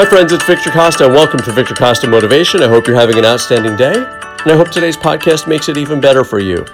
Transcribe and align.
Hi, 0.00 0.06
friends, 0.06 0.32
it's 0.32 0.46
Victor 0.46 0.70
Costa. 0.70 1.06
Welcome 1.06 1.40
to 1.40 1.52
Victor 1.52 1.74
Costa 1.74 2.08
Motivation. 2.08 2.62
I 2.62 2.68
hope 2.68 2.86
you're 2.86 2.96
having 2.96 3.18
an 3.18 3.26
outstanding 3.26 3.76
day, 3.76 3.96
and 3.96 4.50
I 4.50 4.56
hope 4.56 4.70
today's 4.70 4.96
podcast 4.96 5.46
makes 5.46 5.68
it 5.68 5.76
even 5.76 6.00
better 6.00 6.24
for 6.24 6.38
you. 6.38 6.64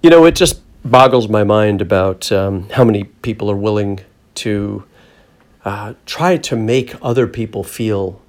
You 0.00 0.08
know, 0.08 0.24
it 0.24 0.36
just 0.36 0.60
boggles 0.88 1.28
my 1.28 1.42
mind 1.42 1.80
about 1.80 2.30
um, 2.30 2.68
how 2.68 2.84
many 2.84 3.02
people 3.02 3.50
are 3.50 3.56
willing 3.56 3.98
to 4.36 4.84
uh, 5.64 5.94
try 6.06 6.36
to 6.36 6.54
make 6.54 6.94
other 7.02 7.26
people 7.26 7.64
feel 7.64 8.22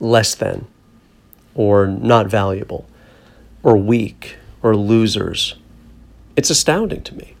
less 0.00 0.34
than, 0.34 0.66
or 1.54 1.86
not 1.86 2.26
valuable, 2.26 2.84
or 3.62 3.76
weak, 3.76 4.38
or 4.60 4.74
losers. 4.74 5.54
It's 6.34 6.50
astounding 6.50 7.04
to 7.04 7.14
me. 7.14 7.36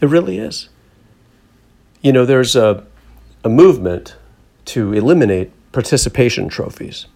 It 0.00 0.06
really 0.06 0.38
is. 0.38 0.70
You 2.02 2.12
know, 2.12 2.26
there's 2.26 2.56
a 2.56 2.84
a 3.44 3.48
movement 3.48 4.16
to 4.66 4.92
eliminate 4.92 5.50
participation 5.72 6.48
trophies. 6.48 7.06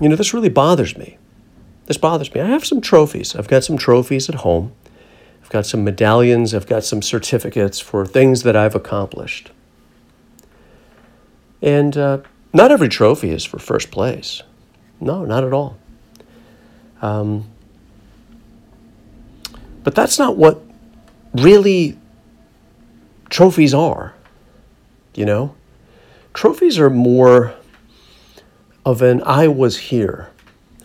You 0.00 0.08
know, 0.08 0.16
this 0.16 0.32
really 0.32 0.48
bothers 0.48 0.96
me. 0.96 1.18
This 1.86 1.98
bothers 1.98 2.32
me. 2.32 2.40
I 2.40 2.46
have 2.46 2.64
some 2.64 2.80
trophies. 2.80 3.34
I've 3.36 3.48
got 3.48 3.64
some 3.64 3.76
trophies 3.76 4.28
at 4.28 4.36
home. 4.36 4.72
I've 5.42 5.50
got 5.50 5.66
some 5.66 5.84
medallions. 5.84 6.54
I've 6.54 6.66
got 6.66 6.84
some 6.84 7.02
certificates 7.02 7.80
for 7.80 8.06
things 8.06 8.42
that 8.44 8.56
I've 8.56 8.74
accomplished. 8.74 9.50
And 11.60 11.96
uh, 11.96 12.18
not 12.54 12.70
every 12.70 12.88
trophy 12.88 13.30
is 13.30 13.44
for 13.44 13.58
first 13.58 13.90
place. 13.90 14.42
No, 15.00 15.24
not 15.24 15.44
at 15.44 15.52
all. 15.52 15.76
Um, 17.02 17.50
but 19.82 19.94
that's 19.94 20.18
not 20.18 20.36
what 20.36 20.62
really 21.34 21.98
trophies 23.28 23.74
are. 23.74 24.14
You 25.20 25.26
know? 25.26 25.54
Trophies 26.32 26.78
are 26.78 26.88
more 26.88 27.52
of 28.86 29.02
an 29.02 29.22
I 29.26 29.48
was 29.48 29.76
here, 29.76 30.30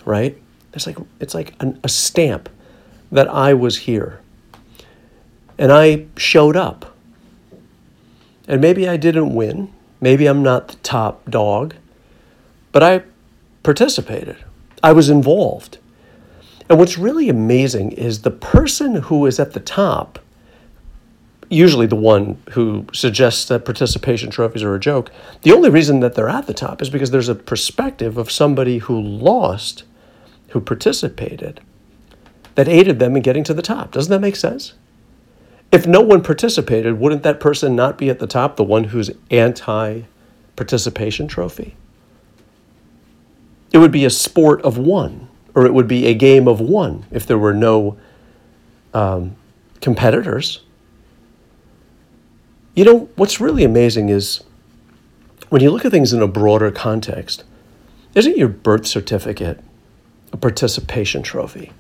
right? 0.04 0.38
It's 0.74 0.86
like 0.86 0.98
it's 1.22 1.34
like 1.34 1.54
an, 1.62 1.80
a 1.86 1.88
stamp 1.88 2.50
that 3.14 3.30
I 3.30 3.54
was 3.54 3.78
here. 3.78 4.20
And 5.58 5.72
I 5.72 6.08
showed 6.18 6.58
up. 6.58 6.98
And 8.46 8.60
maybe 8.60 8.90
I 8.90 8.98
didn't 8.98 9.34
win. 9.34 9.72
Maybe 10.02 10.26
I'm 10.26 10.44
not 10.44 10.68
the 10.68 10.76
top 10.84 11.32
dog. 11.32 11.76
But 12.74 12.84
I 12.84 13.04
participated. 13.64 14.36
I 14.84 14.92
was 14.92 15.10
involved. 15.10 15.78
And 16.68 16.78
what's 16.78 16.98
really 16.98 17.30
amazing 17.30 17.94
is 17.94 18.24
the 18.24 18.32
person 18.32 18.96
who 18.96 19.26
is 19.28 19.40
at 19.40 19.54
the 19.54 19.62
top 19.62 20.20
usually 21.50 21.86
the 21.86 21.96
one 21.96 22.42
who 22.52 22.86
suggests 22.94 23.46
that 23.46 23.66
participation 23.66 24.30
trophies 24.30 24.64
are 24.64 24.76
a 24.76 24.80
joke. 24.80 25.12
The 25.42 25.52
only 25.52 25.70
reason 25.70 26.00
that 26.00 26.16
they're 26.16 26.30
at 26.30 26.48
the 26.48 26.54
top 26.54 26.82
is 26.82 26.90
because 26.90 27.12
there's 27.12 27.30
a 27.30 27.36
perspective 27.36 28.18
of 28.18 28.32
somebody 28.32 28.80
who 28.80 29.00
lost, 29.00 29.84
who 30.50 30.62
participated, 30.62 31.62
that 32.56 32.68
aided 32.68 33.00
them 33.00 33.16
in 33.16 33.22
getting 33.22 33.44
to 33.44 33.54
the 33.54 33.62
top. 33.62 33.92
Doesn't 33.92 34.12
that 34.12 34.22
make 34.22 34.36
sense? 34.36 34.74
If 35.72 35.86
no 35.86 36.02
one 36.02 36.24
participated, 36.24 37.00
wouldn't 37.00 37.24
that 37.24 37.40
person 37.40 37.76
not 37.76 37.98
be 37.98 38.10
at 38.10 38.20
the 38.20 38.28
top, 38.28 38.56
the 38.56 38.64
one 38.64 38.86
who's 38.86 39.12
anti 39.30 40.04
participation 40.56 41.28
trophy? 41.28 41.76
It 43.74 43.80
would 43.80 43.92
be 43.92 44.06
a 44.06 44.10
sport 44.10 44.62
of 44.62 44.78
one, 44.78 45.28
or 45.54 45.66
it 45.66 45.74
would 45.74 45.88
be 45.88 46.06
a 46.06 46.14
game 46.14 46.48
of 46.48 46.62
one 46.62 47.06
if 47.12 47.28
there 47.28 47.38
were 47.38 47.54
no 47.54 47.98
um, 48.94 49.36
competitors. 49.82 50.62
You 52.76 52.84
know, 52.84 53.10
what's 53.16 53.40
really 53.40 53.64
amazing 53.64 54.10
is 54.10 54.44
when 55.50 55.62
you 55.62 55.72
look 55.72 55.86
at 55.86 55.92
things 55.92 56.12
in 56.12 56.22
a 56.22 56.28
broader 56.28 56.72
context, 56.72 57.46
isn't 58.14 58.38
your 58.38 58.50
birth 58.50 58.86
certificate 58.86 59.64
a 60.34 60.38
participation 60.38 61.24
trophy? 61.24 61.72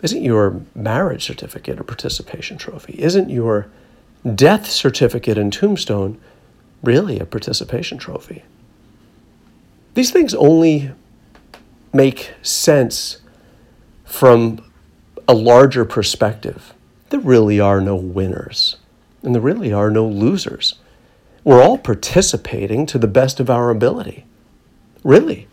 Isn't 0.00 0.22
your 0.22 0.62
marriage 0.74 1.24
certificate 1.26 1.78
a 1.78 1.84
participation 1.84 2.56
trophy? 2.56 2.94
Isn't 2.98 3.28
your 3.28 3.68
death 4.34 4.66
certificate 4.66 5.36
and 5.36 5.52
tombstone 5.52 6.18
really 6.82 7.18
a 7.18 7.26
participation 7.26 7.98
trophy? 7.98 8.44
These 9.92 10.12
things 10.12 10.32
only 10.34 10.92
make 11.92 12.32
sense 12.40 13.18
from 14.04 14.64
a 15.26 15.34
larger 15.34 15.84
perspective. 15.84 16.72
There 17.10 17.20
really 17.20 17.60
are 17.60 17.80
no 17.80 17.96
winners. 17.96 18.76
And 19.28 19.34
there 19.34 19.42
really 19.42 19.74
are 19.74 19.90
no 19.90 20.06
losers. 20.06 20.76
We're 21.44 21.62
all 21.62 21.76
participating 21.76 22.86
to 22.86 22.96
the 22.96 23.06
best 23.06 23.40
of 23.40 23.50
our 23.50 23.68
ability. 23.68 24.24
Really. 25.04 25.48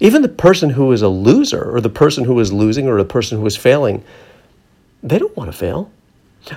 Even 0.00 0.20
the 0.20 0.28
person 0.28 0.68
who 0.68 0.92
is 0.92 1.00
a 1.00 1.08
loser, 1.08 1.74
or 1.74 1.80
the 1.80 1.88
person 1.88 2.24
who 2.24 2.38
is 2.38 2.52
losing, 2.52 2.86
or 2.86 2.98
the 2.98 3.06
person 3.06 3.38
who 3.38 3.46
is 3.46 3.56
failing, 3.56 4.04
they 5.02 5.18
don't 5.18 5.34
want 5.34 5.50
to 5.50 5.56
fail. 5.56 5.90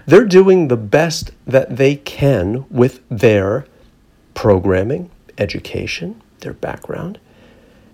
They're 0.06 0.26
doing 0.26 0.68
the 0.68 0.76
best 0.76 1.32
that 1.48 1.78
they 1.78 1.96
can 1.96 2.66
with 2.70 3.00
their 3.08 3.66
programming, 4.34 5.12
education, 5.38 6.22
their 6.40 6.52
background. 6.52 7.22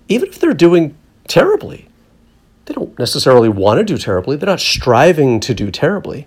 Even 0.08 0.30
if 0.30 0.40
they're 0.40 0.56
doing 0.56 0.98
terribly, 1.28 1.88
they 2.66 2.74
don't 2.74 2.98
necessarily 2.98 3.50
want 3.50 3.78
to 3.78 3.84
do 3.84 4.00
terribly. 4.00 4.38
They're 4.38 4.50
not 4.50 4.60
striving 4.60 5.40
to 5.42 5.54
do 5.54 5.70
terribly. 5.70 6.26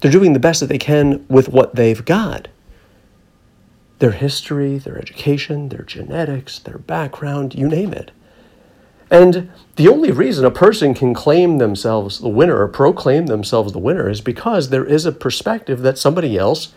They're 0.00 0.12
doing 0.12 0.32
the 0.32 0.38
best 0.38 0.60
that 0.60 0.66
they 0.66 0.78
can 0.78 1.24
with 1.28 1.48
what 1.48 1.74
they've 1.74 2.04
got 2.04 2.48
their 3.98 4.12
history, 4.12 4.78
their 4.78 4.96
education, 4.96 5.70
their 5.70 5.82
genetics, 5.82 6.60
their 6.60 6.78
background, 6.78 7.54
you 7.54 7.68
name 7.68 7.92
it. 7.92 8.12
And 9.10 9.50
the 9.76 9.88
only 9.88 10.10
reason 10.10 10.44
a 10.44 10.50
person 10.50 10.94
can 10.94 11.14
claim 11.14 11.58
themselves 11.58 12.20
the 12.20 12.28
winner 12.28 12.60
or 12.60 12.68
proclaim 12.68 13.26
themselves 13.26 13.72
the 13.72 13.78
winner 13.78 14.08
is 14.08 14.20
because 14.20 14.68
there 14.68 14.84
is 14.84 15.06
a 15.06 15.12
perspective 15.12 15.80
that 15.80 15.98
somebody 15.98 16.36
else 16.36 16.72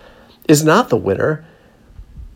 is 0.47 0.63
not 0.63 0.89
the 0.89 0.97
winner, 0.97 1.45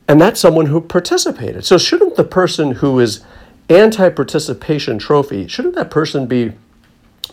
and 0.07 0.19
that's 0.19 0.39
someone 0.39 0.67
who 0.67 0.81
participated. 0.81 1.65
So, 1.65 1.77
shouldn't 1.77 2.15
the 2.15 2.23
person 2.23 2.73
who 2.73 2.99
is 2.99 3.23
anti 3.69 4.09
participation 4.09 4.99
trophy, 4.99 5.47
shouldn't 5.47 5.75
that 5.75 5.89
person 5.89 6.27
be 6.27 6.53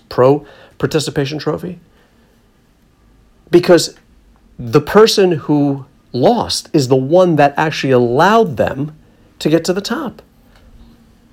pro 0.08 0.46
participation 0.78 1.38
trophy? 1.38 1.80
Because 3.52 3.96
the 4.58 4.80
person 4.80 5.32
who 5.32 5.86
lost 6.12 6.68
is 6.72 6.88
the 6.88 6.96
one 6.96 7.36
that 7.36 7.54
actually 7.56 7.92
allowed 7.92 8.56
them 8.56 8.96
to 9.38 9.48
get 9.48 9.64
to 9.66 9.72
the 9.72 9.80
top. 9.80 10.22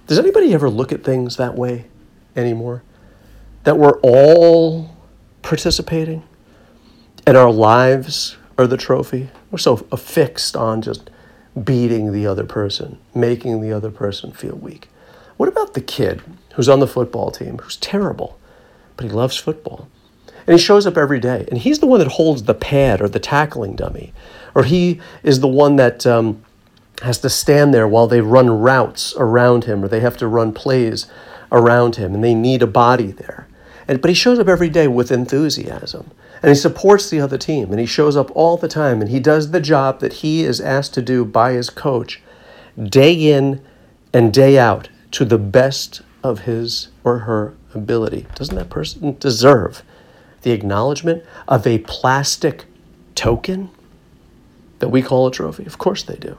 Does 0.05 0.19
anybody 0.19 0.53
ever 0.53 0.69
look 0.69 0.91
at 0.91 1.03
things 1.03 1.37
that 1.37 1.55
way 1.55 1.85
anymore? 2.35 2.83
That 3.63 3.77
we're 3.77 3.99
all 4.01 4.95
participating 5.41 6.23
and 7.25 7.37
our 7.37 7.51
lives 7.51 8.37
are 8.57 8.67
the 8.67 8.77
trophy? 8.77 9.29
We're 9.51 9.57
so 9.57 9.85
affixed 9.91 10.55
on 10.55 10.81
just 10.81 11.09
beating 11.63 12.11
the 12.11 12.27
other 12.27 12.43
person, 12.43 12.97
making 13.15 13.61
the 13.61 13.71
other 13.71 13.91
person 13.91 14.31
feel 14.31 14.55
weak. 14.55 14.89
What 15.37 15.47
about 15.47 15.73
the 15.73 15.81
kid 15.81 16.21
who's 16.55 16.67
on 16.67 16.79
the 16.79 16.87
football 16.87 17.31
team 17.31 17.59
who's 17.59 17.77
terrible, 17.77 18.37
but 18.97 19.05
he 19.05 19.11
loves 19.11 19.37
football? 19.37 19.87
And 20.49 20.57
he 20.57 20.65
shows 20.65 20.87
up 20.87 20.97
every 20.97 21.19
day. 21.19 21.45
And 21.49 21.59
he's 21.59 21.77
the 21.77 21.85
one 21.85 21.99
that 21.99 22.07
holds 22.07 22.41
the 22.41 22.55
pad 22.55 23.01
or 23.01 23.07
the 23.07 23.19
tackling 23.19 23.75
dummy. 23.75 24.13
Or 24.55 24.63
he 24.63 24.99
is 25.21 25.41
the 25.41 25.47
one 25.47 25.75
that 25.75 26.07
um, 26.07 26.43
has 27.03 27.19
to 27.19 27.29
stand 27.29 27.71
there 27.71 27.87
while 27.87 28.07
they 28.07 28.19
run 28.19 28.49
routes 28.49 29.13
around 29.15 29.65
him 29.65 29.85
or 29.85 29.87
they 29.87 29.99
have 29.99 30.17
to 30.17 30.27
run 30.27 30.51
plays 30.51 31.05
around 31.51 31.97
him 31.97 32.15
and 32.15 32.23
they 32.23 32.33
need 32.33 32.63
a 32.63 32.67
body 32.67 33.11
there. 33.11 33.47
And, 33.87 34.01
but 34.01 34.09
he 34.09 34.15
shows 34.15 34.39
up 34.39 34.47
every 34.47 34.69
day 34.69 34.87
with 34.87 35.11
enthusiasm. 35.11 36.09
And 36.41 36.49
he 36.49 36.55
supports 36.55 37.11
the 37.11 37.21
other 37.21 37.37
team. 37.37 37.69
And 37.69 37.79
he 37.79 37.85
shows 37.85 38.17
up 38.17 38.31
all 38.35 38.57
the 38.57 38.67
time. 38.67 39.01
And 39.01 39.11
he 39.11 39.19
does 39.19 39.51
the 39.51 39.61
job 39.61 39.99
that 39.99 40.13
he 40.13 40.45
is 40.45 40.59
asked 40.59 40.95
to 40.95 41.03
do 41.03 41.25
by 41.25 41.51
his 41.51 41.69
coach 41.69 42.23
day 42.83 43.13
in 43.13 43.63
and 44.13 44.33
day 44.33 44.57
out 44.57 44.89
to 45.11 45.25
the 45.25 45.37
best 45.37 46.01
of 46.23 46.39
his 46.39 46.87
or 47.03 47.19
her 47.19 47.53
ability. 47.75 48.25
Doesn't 48.33 48.55
that 48.55 48.71
person 48.71 49.15
deserve 49.19 49.83
the 50.41 50.51
acknowledgement 50.51 51.23
of 51.47 51.65
a 51.67 51.79
plastic 51.79 52.65
token 53.15 53.69
that 54.79 54.89
we 54.89 55.01
call 55.01 55.27
a 55.27 55.31
trophy? 55.31 55.65
Of 55.65 55.77
course 55.77 56.03
they 56.03 56.15
do. 56.15 56.37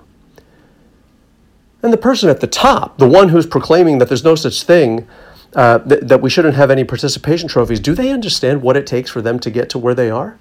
And 1.82 1.92
the 1.92 1.98
person 1.98 2.28
at 2.28 2.40
the 2.40 2.46
top, 2.46 2.98
the 2.98 3.08
one 3.08 3.30
who's 3.30 3.46
proclaiming 3.46 3.98
that 3.98 4.08
there's 4.08 4.24
no 4.24 4.34
such 4.34 4.62
thing, 4.62 5.08
uh, 5.54 5.78
th- 5.78 6.02
that 6.02 6.20
we 6.20 6.30
shouldn't 6.30 6.54
have 6.54 6.70
any 6.70 6.84
participation 6.84 7.48
trophies, 7.48 7.80
do 7.80 7.94
they 7.94 8.10
understand 8.10 8.62
what 8.62 8.76
it 8.76 8.86
takes 8.86 9.10
for 9.10 9.22
them 9.22 9.38
to 9.40 9.50
get 9.50 9.70
to 9.70 9.78
where 9.78 9.94
they 9.94 10.10
are? 10.10 10.38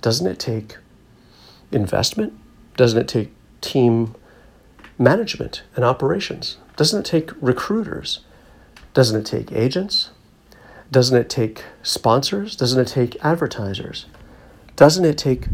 Doesn't 0.00 0.26
it 0.26 0.38
take 0.38 0.78
investment? 1.70 2.32
Doesn't 2.76 2.98
it 2.98 3.08
take 3.08 3.32
team 3.60 4.14
management 4.98 5.62
and 5.76 5.84
operations? 5.84 6.56
Doesn't 6.76 7.00
it 7.00 7.08
take 7.08 7.30
recruiters? 7.40 8.20
Doesn't 8.94 9.20
it 9.20 9.26
take 9.26 9.52
agents? 9.52 10.10
Doesn't 10.92 11.16
it 11.16 11.28
take 11.28 11.64
sponsors? 11.82 12.54
Doesn't 12.54 12.80
it 12.80 12.86
take 12.86 13.16
advertisers? 13.24 14.06
Doesn't 14.76 15.04
it 15.04 15.18
take 15.18 15.46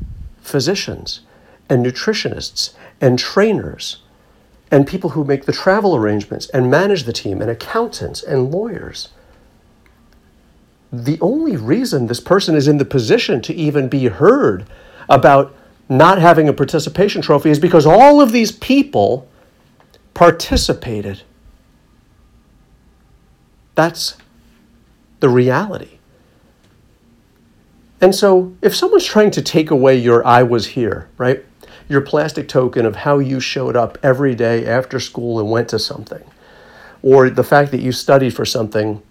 physicians 0.42 1.20
and 1.70 1.84
nutritionists 1.84 2.74
and 3.00 3.18
trainers 3.18 4.02
and 4.70 4.86
people 4.86 5.10
who 5.10 5.24
make 5.24 5.44
the 5.44 5.52
travel 5.52 5.96
arrangements 5.96 6.48
and 6.50 6.70
manage 6.70 7.04
the 7.04 7.12
team 7.12 7.40
and 7.40 7.50
accountants 7.50 8.22
and 8.22 8.50
lawyers. 8.50 9.08
The 10.92 11.18
only 11.20 11.56
reason 11.56 12.06
this 12.06 12.20
person 12.20 12.54
is 12.54 12.68
in 12.68 12.78
the 12.78 12.84
position 12.84 13.40
to 13.42 13.54
even 13.54 13.88
be 13.88 14.06
heard 14.08 14.66
about 15.08 15.54
not 15.88 16.18
having 16.18 16.48
a 16.48 16.52
participation 16.52 17.22
trophy 17.22 17.50
is 17.50 17.58
because 17.58 17.86
all 17.86 18.20
of 18.20 18.32
these 18.32 18.52
people 18.52 19.28
participated. 20.12 21.22
That's 23.74 24.16
the 25.20 25.28
reality. 25.28 25.98
And 28.00 28.14
so, 28.14 28.54
if 28.62 28.76
someone's 28.76 29.04
trying 29.04 29.32
to 29.32 29.42
take 29.42 29.70
away 29.70 29.96
your 29.96 30.24
I 30.26 30.44
was 30.44 30.68
here, 30.68 31.08
right? 31.18 31.44
Your 31.88 32.00
plastic 32.00 32.48
token 32.48 32.86
of 32.86 32.96
how 32.96 33.18
you 33.18 33.40
showed 33.40 33.74
up 33.76 33.98
every 34.02 34.34
day 34.34 34.66
after 34.66 35.00
school 35.00 35.40
and 35.40 35.50
went 35.50 35.68
to 35.70 35.78
something, 35.78 36.22
or 37.02 37.28
the 37.28 37.42
fact 37.42 37.72
that 37.72 37.80
you 37.80 37.90
studied 37.90 38.34
for 38.34 38.44
something 38.44 39.02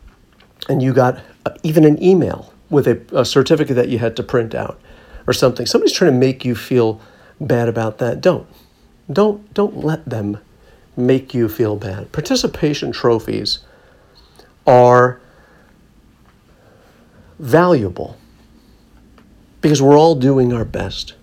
and 0.69 0.81
you 0.81 0.93
got 0.93 1.19
uh, 1.45 1.51
even 1.63 1.83
an 1.83 2.01
email 2.01 2.53
with 2.69 2.87
a, 2.87 3.01
a 3.11 3.25
certificate 3.25 3.75
that 3.75 3.89
you 3.89 3.99
had 3.99 4.15
to 4.15 4.23
print 4.23 4.55
out 4.55 4.79
or 5.25 5.33
something. 5.33 5.65
Somebody's 5.65 5.93
trying 5.93 6.11
to 6.11 6.17
make 6.17 6.45
you 6.45 6.55
feel 6.55 7.01
bad 7.39 7.67
about 7.67 7.97
that. 7.99 8.21
Don't. 8.21 8.47
Don't 9.11 9.53
don't 9.53 9.83
let 9.83 10.05
them 10.05 10.39
make 10.95 11.33
you 11.33 11.47
feel 11.47 11.75
bad. 11.75 12.11
Participation 12.11 12.91
trophies 12.91 13.59
are 14.65 15.21
valuable 17.39 18.17
because 19.61 19.81
we're 19.81 19.97
all 19.97 20.15
doing 20.15 20.53
our 20.53 20.65
best. 20.65 21.13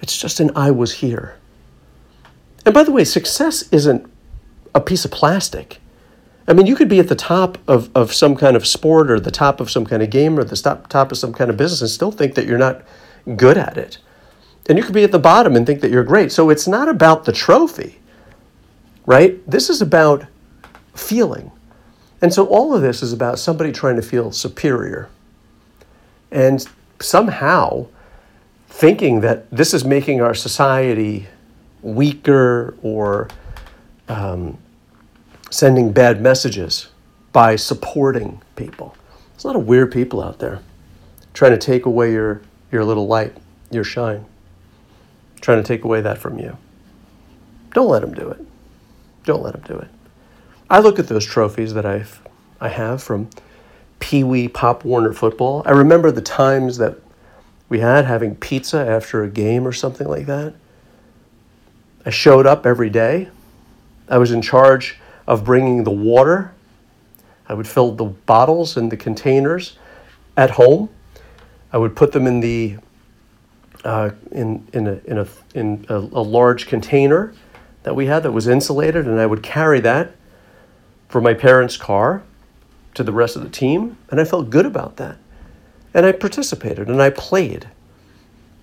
It's 0.00 0.18
just 0.18 0.40
an 0.40 0.50
I 0.56 0.70
was 0.70 0.94
here. 0.94 1.36
And 2.64 2.74
by 2.74 2.82
the 2.82 2.92
way, 2.92 3.04
success 3.04 3.62
isn't 3.72 4.10
a 4.74 4.80
piece 4.80 5.04
of 5.04 5.10
plastic. 5.10 5.80
I 6.48 6.52
mean, 6.52 6.66
you 6.66 6.76
could 6.76 6.88
be 6.88 7.00
at 7.00 7.08
the 7.08 7.16
top 7.16 7.58
of, 7.66 7.90
of 7.94 8.12
some 8.12 8.36
kind 8.36 8.56
of 8.56 8.66
sport 8.66 9.10
or 9.10 9.18
the 9.18 9.30
top 9.30 9.60
of 9.60 9.70
some 9.70 9.84
kind 9.84 10.02
of 10.02 10.10
game 10.10 10.38
or 10.38 10.44
the 10.44 10.56
top, 10.56 10.88
top 10.88 11.10
of 11.10 11.18
some 11.18 11.32
kind 11.32 11.50
of 11.50 11.56
business 11.56 11.80
and 11.80 11.90
still 11.90 12.12
think 12.12 12.34
that 12.34 12.46
you're 12.46 12.58
not 12.58 12.82
good 13.36 13.58
at 13.58 13.76
it. 13.76 13.98
And 14.68 14.78
you 14.78 14.84
could 14.84 14.94
be 14.94 15.04
at 15.04 15.12
the 15.12 15.18
bottom 15.18 15.56
and 15.56 15.66
think 15.66 15.80
that 15.80 15.90
you're 15.90 16.04
great. 16.04 16.32
So 16.32 16.50
it's 16.50 16.68
not 16.68 16.88
about 16.88 17.24
the 17.24 17.32
trophy, 17.32 18.00
right? 19.06 19.48
This 19.48 19.70
is 19.70 19.80
about 19.80 20.26
feeling. 20.94 21.50
And 22.22 22.32
so 22.32 22.46
all 22.46 22.74
of 22.74 22.82
this 22.82 23.02
is 23.02 23.12
about 23.12 23.38
somebody 23.38 23.72
trying 23.72 23.96
to 23.96 24.02
feel 24.02 24.32
superior. 24.32 25.08
And 26.30 26.66
somehow 27.00 27.86
thinking 28.68 29.20
that 29.20 29.50
this 29.50 29.74
is 29.74 29.84
making 29.84 30.20
our 30.20 30.34
society 30.34 31.26
weaker 31.82 32.76
or 32.82 33.28
um, 34.08 34.58
sending 35.50 35.92
bad 35.92 36.20
messages 36.20 36.88
by 37.32 37.56
supporting 37.56 38.40
people. 38.56 38.96
There's 39.32 39.44
a 39.44 39.48
lot 39.48 39.56
of 39.56 39.66
weird 39.66 39.92
people 39.92 40.22
out 40.22 40.38
there 40.38 40.60
trying 41.34 41.52
to 41.52 41.58
take 41.58 41.86
away 41.86 42.12
your, 42.12 42.40
your 42.72 42.84
little 42.84 43.06
light, 43.06 43.36
your 43.70 43.84
shine, 43.84 44.24
trying 45.40 45.62
to 45.62 45.66
take 45.66 45.84
away 45.84 46.00
that 46.00 46.18
from 46.18 46.38
you. 46.38 46.56
Don't 47.74 47.88
let 47.88 48.00
them 48.00 48.14
do 48.14 48.30
it. 48.30 48.40
Don't 49.24 49.42
let 49.42 49.52
them 49.52 49.62
do 49.66 49.78
it. 49.78 49.88
I 50.68 50.80
look 50.80 50.98
at 50.98 51.06
those 51.06 51.24
trophies 51.24 51.74
that 51.74 51.86
I've, 51.86 52.20
I 52.60 52.68
have 52.70 53.00
from 53.00 53.30
Pee 54.00 54.24
Wee 54.24 54.48
Pop 54.48 54.84
Warner 54.84 55.12
football. 55.12 55.62
I 55.64 55.70
remember 55.70 56.10
the 56.10 56.20
times 56.20 56.78
that 56.78 56.98
we 57.68 57.80
had 57.80 58.04
having 58.04 58.34
pizza 58.34 58.78
after 58.78 59.22
a 59.22 59.28
game 59.28 59.66
or 59.66 59.72
something 59.72 60.08
like 60.08 60.26
that. 60.26 60.54
I 62.04 62.10
showed 62.10 62.46
up 62.46 62.66
every 62.66 62.90
day. 62.90 63.28
I 64.08 64.18
was 64.18 64.32
in 64.32 64.42
charge 64.42 64.98
of 65.26 65.44
bringing 65.44 65.84
the 65.84 65.90
water. 65.92 66.52
I 67.48 67.54
would 67.54 67.68
fill 67.68 67.92
the 67.92 68.04
bottles 68.04 68.76
and 68.76 68.90
the 68.90 68.96
containers 68.96 69.78
at 70.36 70.50
home. 70.50 70.88
I 71.72 71.78
would 71.78 71.94
put 71.94 72.12
them 72.12 72.26
in 72.26 72.40
the 72.40 72.78
uh, 73.84 74.10
in 74.32 74.66
in 74.72 74.86
a 74.88 75.00
in 75.04 75.18
a 75.18 75.26
in 75.54 75.86
a, 75.88 75.96
a 75.96 76.22
large 76.22 76.66
container 76.66 77.32
that 77.84 77.94
we 77.94 78.06
had 78.06 78.24
that 78.24 78.32
was 78.32 78.48
insulated, 78.48 79.06
and 79.06 79.20
I 79.20 79.26
would 79.26 79.44
carry 79.44 79.78
that 79.80 80.15
for 81.08 81.20
my 81.20 81.34
parents' 81.34 81.76
car 81.76 82.22
to 82.94 83.02
the 83.02 83.12
rest 83.12 83.36
of 83.36 83.42
the 83.42 83.48
team, 83.48 83.98
and 84.10 84.20
I 84.20 84.24
felt 84.24 84.50
good 84.50 84.66
about 84.66 84.96
that. 84.96 85.18
And 85.94 86.04
I 86.04 86.12
participated 86.12 86.88
and 86.88 87.00
I 87.00 87.10
played. 87.10 87.68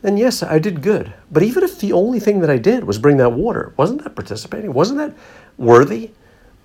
And 0.04 0.20
yes, 0.20 0.44
I 0.44 0.60
did 0.60 0.82
good. 0.82 1.14
But 1.32 1.44
even 1.44 1.64
if 1.64 1.80
the 1.80 1.94
only 1.94 2.20
thing 2.20 2.40
that 2.42 2.50
I 2.50 2.58
did 2.58 2.84
was 2.84 2.98
bring 2.98 3.18
that 3.18 3.34
water, 3.34 3.74
wasn't 3.78 4.04
that 4.04 4.16
participating? 4.16 4.74
Wasn't 4.74 4.98
that 5.00 5.14
worthy? 5.58 6.12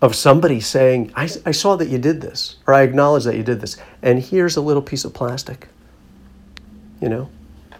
of 0.00 0.14
somebody 0.14 0.60
saying, 0.60 1.12
I, 1.14 1.28
I 1.44 1.50
saw 1.50 1.76
that 1.76 1.88
you 1.88 1.98
did 1.98 2.20
this, 2.20 2.56
or 2.66 2.75
I 2.75 2.82
acknowledge 2.82 3.25
that 3.25 3.36
you 3.36 3.42
did 3.42 3.60
this, 3.60 3.76
and 4.02 4.22
here's 4.22 4.56
a 4.56 4.60
little 4.60 4.82
piece 4.82 5.04
of 5.04 5.12
plastic. 5.12 5.69
You 7.00 7.08
know? 7.08 7.30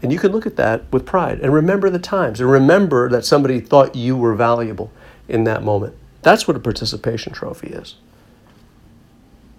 And 0.03 0.13
you 0.13 0.19
can 0.19 0.33
look 0.33 0.47
at 0.47 0.57
that 0.57 0.85
with 0.93 1.05
pride 1.05 1.41
and 1.41 1.53
remember 1.53 1.91
the 1.91 1.99
times 1.99 2.41
and 2.41 2.51
remember 2.51 3.09
that 3.09 3.25
somebody 3.25 3.61
thought 3.61 3.97
you 3.97 4.17
were 4.17 4.35
valuable 4.35 4.93
in 5.27 5.45
that 5.45 5.65
moment. 5.65 5.95
That's 6.23 6.47
what 6.49 6.57
a 6.57 6.61
participation 6.61 7.33
trophy 7.33 7.69
is. 7.69 7.97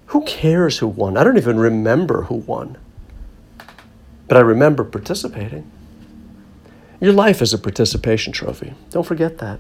Who 0.08 0.24
cares 0.26 0.80
who 0.80 0.88
won? 0.88 1.18
I 1.18 1.24
don't 1.24 1.38
even 1.38 1.60
remember 1.60 2.24
who 2.24 2.36
won. 2.36 2.78
But 4.28 4.38
I 4.38 4.42
remember 4.42 4.84
participating. 4.84 5.70
Your 7.00 7.14
life 7.14 7.42
is 7.42 7.54
a 7.54 7.58
participation 7.58 8.34
trophy. 8.34 8.74
Don't 8.90 9.06
forget 9.06 9.38
that. 9.38 9.60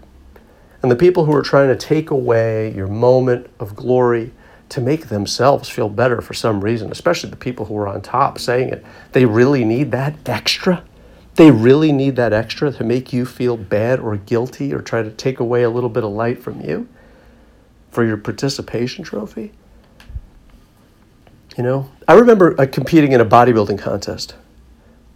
And 0.81 0.91
the 0.91 0.95
people 0.95 1.25
who 1.25 1.35
are 1.35 1.41
trying 1.41 1.69
to 1.69 1.75
take 1.75 2.09
away 2.09 2.73
your 2.73 2.87
moment 2.87 3.47
of 3.59 3.75
glory 3.75 4.31
to 4.69 4.81
make 4.81 5.07
themselves 5.07 5.69
feel 5.69 5.89
better 5.89 6.21
for 6.21 6.33
some 6.33 6.61
reason, 6.61 6.91
especially 6.91 7.29
the 7.29 7.35
people 7.35 7.65
who 7.65 7.77
are 7.77 7.87
on 7.87 8.01
top 8.01 8.39
saying 8.39 8.69
it, 8.69 8.85
they 9.11 9.25
really 9.25 9.65
need 9.65 9.91
that 9.91 10.15
extra. 10.27 10.83
They 11.39 11.51
really 11.51 11.93
need 11.93 12.17
that 12.17 12.33
extra 12.33 12.69
to 12.69 12.83
make 12.83 13.13
you 13.13 13.25
feel 13.25 13.55
bad 13.55 14.01
or 14.01 14.17
guilty 14.17 14.73
or 14.73 14.81
try 14.81 15.01
to 15.01 15.09
take 15.09 15.39
away 15.39 15.63
a 15.63 15.69
little 15.69 15.87
bit 15.87 16.03
of 16.03 16.11
light 16.11 16.43
from 16.43 16.59
you 16.59 16.89
for 17.91 18.03
your 18.03 18.17
participation 18.17 19.05
trophy. 19.05 19.53
You 21.55 21.63
know, 21.63 21.91
I 22.09 22.15
remember 22.15 22.59
uh, 22.59 22.65
competing 22.69 23.13
in 23.13 23.21
a 23.21 23.25
bodybuilding 23.25 23.79
contest, 23.79 24.35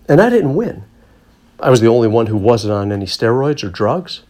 and 0.07 0.21
I 0.21 0.29
didn't 0.29 0.55
win. 0.55 0.85
I 1.59 1.69
was 1.69 1.81
the 1.81 1.89
only 1.89 2.07
one 2.07 2.27
who 2.27 2.37
wasn't 2.37 2.71
on 2.71 2.93
any 2.93 3.05
steroids 3.05 3.61
or 3.61 3.69
drugs 3.69 4.21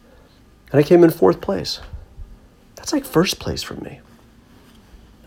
and 0.71 0.79
I 0.79 0.83
came 0.83 1.03
in 1.03 1.11
fourth 1.11 1.41
place. 1.41 1.79
That's 2.75 2.91
like 2.91 3.05
first 3.05 3.37
place 3.37 3.61
for 3.61 3.75
me. 3.75 4.01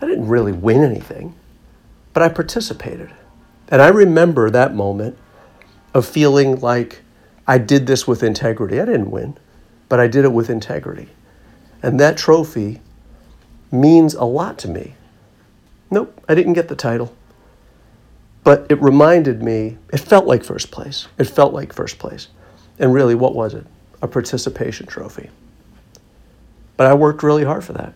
I 0.01 0.05
didn't 0.05 0.27
really 0.27 0.51
win 0.51 0.83
anything, 0.83 1.35
but 2.11 2.21
I 2.21 2.27
participated. 2.27 3.13
And 3.69 3.81
I 3.81 3.87
remember 3.87 4.49
that 4.49 4.75
moment 4.75 5.17
of 5.93 6.05
feeling 6.05 6.59
like 6.59 7.01
I 7.47 7.57
did 7.57 7.87
this 7.87 8.07
with 8.07 8.23
integrity. 8.23 8.79
I 8.79 8.85
didn't 8.85 9.11
win, 9.11 9.37
but 9.89 9.99
I 9.99 10.07
did 10.07 10.25
it 10.25 10.33
with 10.33 10.49
integrity. 10.49 11.09
And 11.81 11.99
that 11.99 12.17
trophy 12.17 12.81
means 13.71 14.13
a 14.13 14.25
lot 14.25 14.57
to 14.59 14.67
me. 14.67 14.95
Nope, 15.89 16.21
I 16.27 16.35
didn't 16.35 16.53
get 16.53 16.67
the 16.67 16.75
title. 16.75 17.15
But 18.43 18.65
it 18.69 18.81
reminded 18.81 19.43
me, 19.43 19.77
it 19.91 19.99
felt 19.99 20.25
like 20.25 20.43
first 20.43 20.71
place. 20.71 21.07
It 21.17 21.25
felt 21.25 21.53
like 21.53 21.73
first 21.73 21.99
place. 21.99 22.27
And 22.79 22.93
really, 22.93 23.15
what 23.15 23.35
was 23.35 23.53
it? 23.53 23.65
a 24.01 24.07
participation 24.07 24.85
trophy. 24.85 25.29
But 26.75 26.87
I 26.87 26.93
worked 26.93 27.23
really 27.23 27.43
hard 27.43 27.63
for 27.63 27.73
that. 27.73 27.93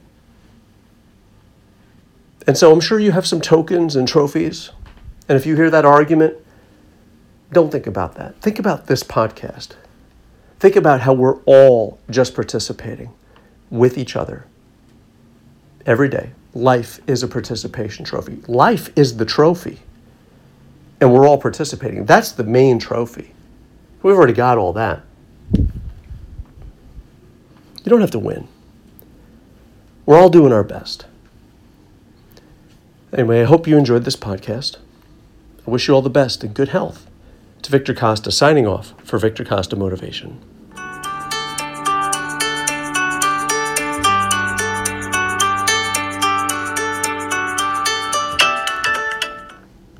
And 2.48 2.58
so 2.58 2.72
I'm 2.72 2.80
sure 2.80 3.00
you 3.00 3.12
have 3.12 3.28
some 3.28 3.40
tokens 3.40 3.96
and 3.96 4.08
trophies. 4.08 4.72
And 5.30 5.38
if 5.38 5.46
you 5.46 5.56
hear 5.56 5.70
that 5.70 5.86
argument, 5.86 6.38
don't 7.52 7.72
think 7.72 7.88
about 7.88 8.16
that. 8.16 8.40
Think 8.42 8.60
about 8.60 8.88
this 8.88 9.04
podcast. 9.04 9.70
Think 10.60 10.76
about 10.76 11.02
how 11.02 11.14
we're 11.14 11.38
all 11.44 12.00
just 12.10 12.34
participating 12.34 13.12
with 13.70 13.98
each 13.98 14.16
other 14.16 14.46
every 15.86 16.10
day. 16.10 16.32
Life 16.54 17.00
is 17.08 17.24
a 17.24 17.28
participation 17.28 18.06
trophy. 18.06 18.42
Life 18.48 18.90
is 18.96 19.18
the 19.18 19.26
trophy. 19.26 19.80
And 21.00 21.14
we're 21.14 21.28
all 21.28 21.38
participating. 21.38 22.06
That's 22.06 22.32
the 22.32 22.44
main 22.44 22.78
trophy. 22.78 23.34
We've 24.04 24.16
already 24.16 24.34
got 24.34 24.58
all 24.58 24.74
that. 24.74 25.04
You 25.54 25.70
don't 27.86 28.02
have 28.02 28.12
to 28.12 28.20
win. 28.20 28.48
We're 30.06 30.18
all 30.18 30.30
doing 30.30 30.54
our 30.54 30.64
best. 30.64 31.06
Anyway, 33.12 33.42
I 33.42 33.46
hope 33.46 33.68
you 33.68 33.78
enjoyed 33.78 34.06
this 34.06 34.16
podcast. 34.16 34.78
I 35.68 35.72
wish 35.72 35.88
you 35.88 35.94
all 35.94 36.02
the 36.02 36.10
best 36.10 36.44
and 36.44 36.54
good 36.54 36.70
health. 36.70 37.08
To 37.62 37.70
Victor 37.70 37.94
Costa 37.94 38.32
signing 38.32 38.66
off 38.66 38.96
for 39.04 39.20
Victor 39.20 39.46
Costa 39.46 39.76
Motivation. 39.76 40.40